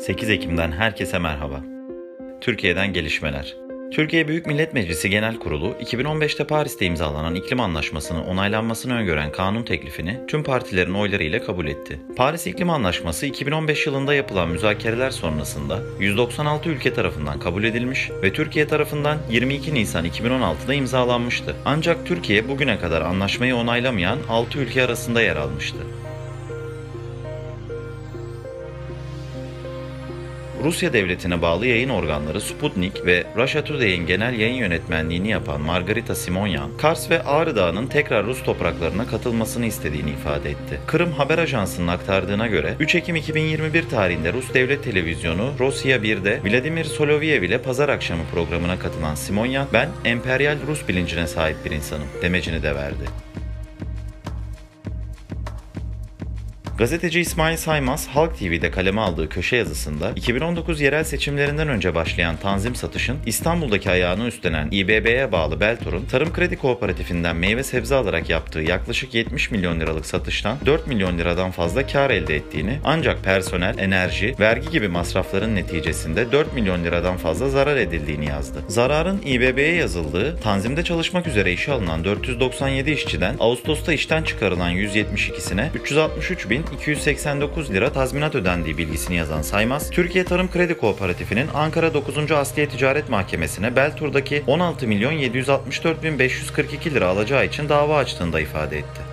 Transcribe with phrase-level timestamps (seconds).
[0.00, 1.60] 8 Ekim'den herkese merhaba.
[2.40, 3.56] Türkiye'den gelişmeler.
[3.92, 10.20] Türkiye Büyük Millet Meclisi Genel Kurulu 2015'te Paris'te imzalanan iklim anlaşmasının onaylanmasını öngören kanun teklifini
[10.28, 12.00] tüm partilerin oylarıyla kabul etti.
[12.16, 18.66] Paris İklim Anlaşması 2015 yılında yapılan müzakereler sonrasında 196 ülke tarafından kabul edilmiş ve Türkiye
[18.66, 21.56] tarafından 22 Nisan 2016'da imzalanmıştı.
[21.64, 25.78] Ancak Türkiye bugüne kadar anlaşmayı onaylamayan 6 ülke arasında yer almıştı.
[30.64, 36.70] Rusya devletine bağlı yayın organları Sputnik ve Russia Today'in genel yayın yönetmenliğini yapan Margarita Simonyan,
[36.76, 40.80] Kars ve Ağrı Dağı'nın tekrar Rus topraklarına katılmasını istediğini ifade etti.
[40.86, 46.84] Kırım Haber Ajansı'nın aktardığına göre 3 Ekim 2021 tarihinde Rus Devlet Televizyonu Rusya 1'de Vladimir
[46.84, 52.62] Solovyev ile pazar akşamı programına katılan Simonyan, ben emperyal Rus bilincine sahip bir insanım demecini
[52.62, 53.04] de verdi.
[56.80, 62.74] Gazeteci İsmail Saymaz, Halk TV'de kaleme aldığı köşe yazısında 2019 yerel seçimlerinden önce başlayan tanzim
[62.74, 69.14] satışın İstanbul'daki ayağını üstlenen İBB'ye bağlı Beltor'un Tarım Kredi Kooperatifinden meyve sebze alarak yaptığı yaklaşık
[69.14, 74.70] 70 milyon liralık satıştan 4 milyon liradan fazla kar elde ettiğini ancak personel, enerji, vergi
[74.70, 78.62] gibi masrafların neticesinde 4 milyon liradan fazla zarar edildiğini yazdı.
[78.68, 86.50] Zararın İBB'ye yazıldığı, tanzimde çalışmak üzere işe alınan 497 işçiden Ağustos'ta işten çıkarılan 172'sine 363
[86.50, 92.32] bin 289 lira tazminat ödendiği bilgisini yazan Saymaz, Türkiye Tarım Kredi Kooperatifi'nin Ankara 9.
[92.32, 98.40] Asliye Ticaret Mahkemesi'ne Beltur'daki 16 milyon 764 bin 542 lira alacağı için dava açtığını da
[98.40, 99.09] ifade etti.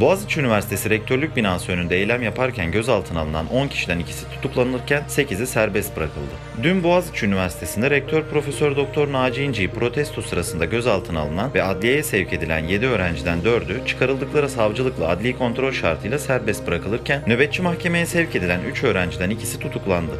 [0.00, 5.96] Boğaziçi Üniversitesi Rektörlük binası önünde eylem yaparken gözaltına alınan 10 kişiden ikisi tutuklanırken 8'i serbest
[5.96, 6.34] bırakıldı.
[6.62, 12.32] Dün Boğaziçi Üniversitesi'nde Rektör Profesör Doktor Naci İnci'yi protesto sırasında gözaltına alınan ve adliyeye sevk
[12.32, 18.60] edilen 7 öğrenciden 4'ü çıkarıldıkları savcılıkla adli kontrol şartıyla serbest bırakılırken nöbetçi mahkemeye sevk edilen
[18.70, 20.12] 3 öğrenciden ikisi tutuklandı.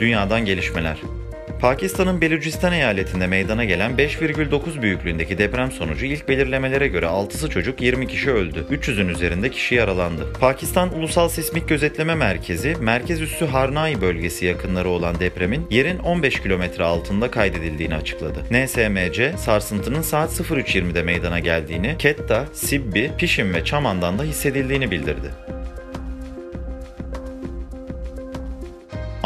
[0.00, 0.98] Dünyadan gelişmeler.
[1.60, 8.06] Pakistan'ın Belucistan eyaletinde meydana gelen 5,9 büyüklüğündeki deprem sonucu ilk belirlemelere göre 6'sı çocuk 20
[8.06, 8.66] kişi öldü.
[8.70, 10.32] 300'ün üzerinde kişi yaralandı.
[10.40, 16.84] Pakistan Ulusal Sismik Gözetleme Merkezi, merkez üssü Harnai bölgesi yakınları olan depremin yerin 15 kilometre
[16.84, 18.44] altında kaydedildiğini açıkladı.
[18.50, 25.57] NSMC, sarsıntının saat 03.20'de meydana geldiğini, Ketta, Sibbi, Pişim ve Çaman'dan da hissedildiğini bildirdi.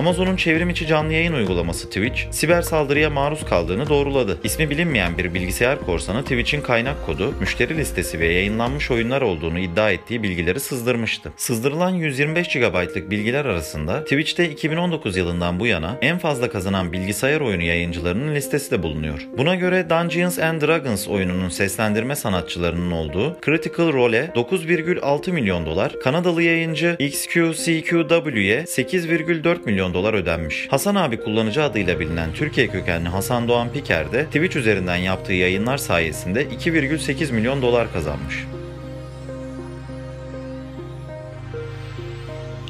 [0.00, 4.38] Amazon'un çevrim içi canlı yayın uygulaması Twitch, siber saldırıya maruz kaldığını doğruladı.
[4.44, 9.90] İsmi bilinmeyen bir bilgisayar korsanı Twitch'in kaynak kodu, müşteri listesi ve yayınlanmış oyunlar olduğunu iddia
[9.90, 11.32] ettiği bilgileri sızdırmıştı.
[11.36, 17.62] Sızdırılan 125 GB'lık bilgiler arasında Twitch'te 2019 yılından bu yana en fazla kazanan bilgisayar oyunu
[17.62, 19.26] yayıncılarının listesi de bulunuyor.
[19.38, 26.42] Buna göre Dungeons and Dragons oyununun seslendirme sanatçılarının olduğu Critical Role 9,6 milyon dolar, Kanadalı
[26.42, 30.66] yayıncı XQCQW'ye 8,4 milyon milyon dolar ödenmiş.
[30.70, 35.78] Hasan abi kullanıcı adıyla bilinen Türkiye kökenli Hasan Doğan Piker de Twitch üzerinden yaptığı yayınlar
[35.78, 38.46] sayesinde 2,8 milyon dolar kazanmış.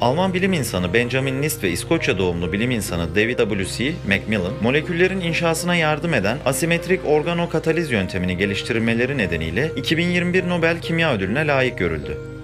[0.00, 3.92] Alman bilim insanı Benjamin Nist ve İskoçya doğumlu bilim insanı David W.C.
[4.08, 11.78] Macmillan, moleküllerin inşasına yardım eden asimetrik organokataliz yöntemini geliştirmeleri nedeniyle 2021 Nobel Kimya Ödülüne layık
[11.78, 12.39] görüldü.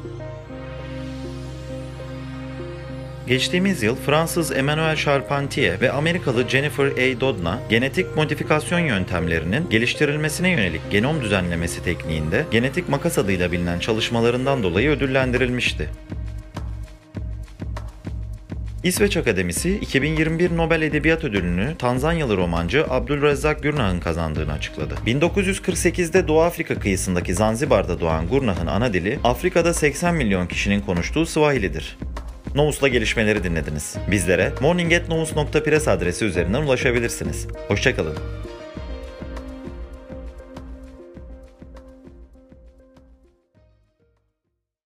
[3.26, 7.20] Geçtiğimiz yıl Fransız Emmanuel Charpentier ve Amerikalı Jennifer A.
[7.20, 14.90] Doudna genetik modifikasyon yöntemlerinin geliştirilmesine yönelik genom düzenlemesi tekniğinde genetik makas adıyla bilinen çalışmalarından dolayı
[14.90, 15.88] ödüllendirilmişti.
[18.84, 24.94] İsveç Akademisi 2021 Nobel Edebiyat Ödülünü Tanzanyalı romancı Abdülrezzak Gurnah'ın kazandığını açıkladı.
[25.06, 31.98] 1948'de Doğu Afrika kıyısındaki Zanzibar'da doğan Gurnah'ın ana dili Afrika'da 80 milyon kişinin konuştuğu Swahili'dir.
[32.56, 33.96] Novus'la gelişmeleri dinlediniz.
[34.10, 37.46] Bizlere morning.novus.press adresi üzerinden ulaşabilirsiniz.
[37.68, 38.16] Hoşçakalın.